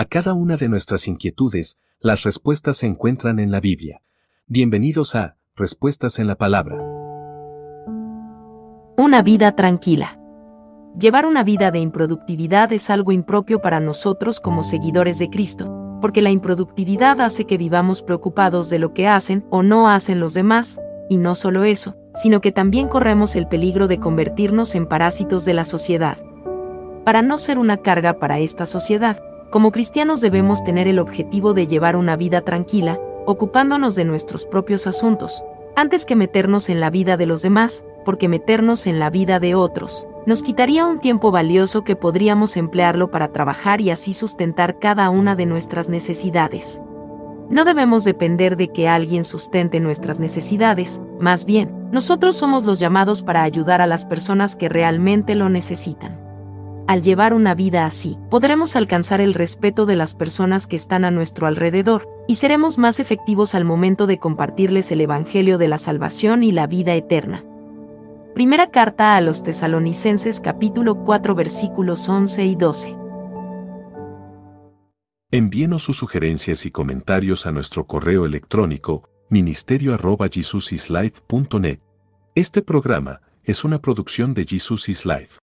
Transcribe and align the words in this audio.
A 0.00 0.06
cada 0.06 0.32
una 0.32 0.56
de 0.56 0.70
nuestras 0.70 1.06
inquietudes, 1.08 1.78
las 2.00 2.22
respuestas 2.22 2.78
se 2.78 2.86
encuentran 2.86 3.38
en 3.38 3.50
la 3.50 3.60
Biblia. 3.60 4.00
Bienvenidos 4.46 5.14
a 5.14 5.36
Respuestas 5.54 6.18
en 6.18 6.26
la 6.26 6.36
Palabra. 6.36 6.78
Una 8.96 9.20
vida 9.22 9.54
tranquila. 9.54 10.18
Llevar 10.98 11.26
una 11.26 11.44
vida 11.44 11.70
de 11.70 11.80
improductividad 11.80 12.72
es 12.72 12.88
algo 12.88 13.12
impropio 13.12 13.60
para 13.60 13.78
nosotros 13.78 14.40
como 14.40 14.62
seguidores 14.62 15.18
de 15.18 15.28
Cristo, 15.28 15.98
porque 16.00 16.22
la 16.22 16.30
improductividad 16.30 17.20
hace 17.20 17.44
que 17.44 17.58
vivamos 17.58 18.00
preocupados 18.00 18.70
de 18.70 18.78
lo 18.78 18.94
que 18.94 19.06
hacen 19.06 19.44
o 19.50 19.62
no 19.62 19.90
hacen 19.90 20.18
los 20.18 20.32
demás, 20.32 20.80
y 21.10 21.18
no 21.18 21.34
solo 21.34 21.64
eso, 21.64 21.94
sino 22.14 22.40
que 22.40 22.52
también 22.52 22.88
corremos 22.88 23.36
el 23.36 23.46
peligro 23.48 23.86
de 23.86 23.98
convertirnos 23.98 24.74
en 24.74 24.86
parásitos 24.86 25.44
de 25.44 25.52
la 25.52 25.66
sociedad. 25.66 26.16
Para 27.04 27.20
no 27.20 27.36
ser 27.36 27.58
una 27.58 27.76
carga 27.76 28.18
para 28.18 28.38
esta 28.38 28.64
sociedad, 28.64 29.22
como 29.50 29.72
cristianos 29.72 30.20
debemos 30.20 30.62
tener 30.64 30.86
el 30.86 30.98
objetivo 30.98 31.54
de 31.54 31.66
llevar 31.66 31.96
una 31.96 32.16
vida 32.16 32.40
tranquila, 32.42 33.00
ocupándonos 33.26 33.96
de 33.96 34.04
nuestros 34.04 34.46
propios 34.46 34.86
asuntos, 34.86 35.44
antes 35.76 36.04
que 36.04 36.16
meternos 36.16 36.68
en 36.68 36.80
la 36.80 36.90
vida 36.90 37.16
de 37.16 37.26
los 37.26 37.42
demás, 37.42 37.84
porque 38.04 38.28
meternos 38.28 38.86
en 38.86 38.98
la 38.98 39.10
vida 39.10 39.40
de 39.40 39.54
otros 39.54 40.06
nos 40.26 40.42
quitaría 40.42 40.86
un 40.86 41.00
tiempo 41.00 41.30
valioso 41.30 41.82
que 41.82 41.96
podríamos 41.96 42.56
emplearlo 42.56 43.10
para 43.10 43.32
trabajar 43.32 43.80
y 43.80 43.90
así 43.90 44.12
sustentar 44.12 44.78
cada 44.78 45.10
una 45.10 45.34
de 45.34 45.46
nuestras 45.46 45.88
necesidades. 45.88 46.82
No 47.48 47.64
debemos 47.64 48.04
depender 48.04 48.56
de 48.56 48.68
que 48.68 48.88
alguien 48.88 49.24
sustente 49.24 49.80
nuestras 49.80 50.20
necesidades, 50.20 51.00
más 51.18 51.46
bien, 51.46 51.88
nosotros 51.90 52.36
somos 52.36 52.64
los 52.64 52.78
llamados 52.78 53.22
para 53.22 53.42
ayudar 53.42 53.80
a 53.80 53.88
las 53.88 54.04
personas 54.06 54.54
que 54.54 54.68
realmente 54.68 55.34
lo 55.34 55.48
necesitan. 55.48 56.19
Al 56.90 57.02
llevar 57.02 57.34
una 57.34 57.54
vida 57.54 57.86
así, 57.86 58.18
podremos 58.30 58.74
alcanzar 58.74 59.20
el 59.20 59.32
respeto 59.32 59.86
de 59.86 59.94
las 59.94 60.16
personas 60.16 60.66
que 60.66 60.74
están 60.74 61.04
a 61.04 61.12
nuestro 61.12 61.46
alrededor, 61.46 62.08
y 62.26 62.34
seremos 62.34 62.78
más 62.78 62.98
efectivos 62.98 63.54
al 63.54 63.64
momento 63.64 64.08
de 64.08 64.18
compartirles 64.18 64.90
el 64.90 65.00
Evangelio 65.00 65.56
de 65.56 65.68
la 65.68 65.78
salvación 65.78 66.42
y 66.42 66.50
la 66.50 66.66
vida 66.66 66.96
eterna. 66.96 67.44
Primera 68.34 68.72
carta 68.72 69.14
a 69.14 69.20
los 69.20 69.44
tesalonicenses 69.44 70.40
capítulo 70.40 71.04
4 71.04 71.36
versículos 71.36 72.08
11 72.08 72.44
y 72.44 72.56
12. 72.56 72.96
Envíenos 75.30 75.84
sus 75.84 75.96
sugerencias 75.96 76.66
y 76.66 76.72
comentarios 76.72 77.46
a 77.46 77.52
nuestro 77.52 77.86
correo 77.86 78.26
electrónico 78.26 79.08
ministerio.jesusislife.net. 79.28 81.78
Este 82.34 82.62
programa 82.62 83.20
es 83.44 83.62
una 83.62 83.80
producción 83.80 84.34
de 84.34 84.44
Jesus 84.44 84.88
is 84.88 85.06
Life. 85.06 85.38